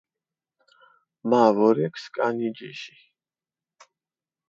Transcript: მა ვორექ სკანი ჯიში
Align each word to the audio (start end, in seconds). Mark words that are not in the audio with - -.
მა 1.29 1.41
ვორექ 1.55 1.93
სკანი 2.03 2.47
ჯიში 2.57 2.95